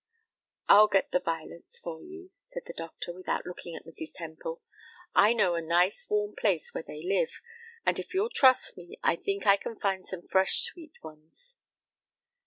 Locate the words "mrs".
3.85-4.11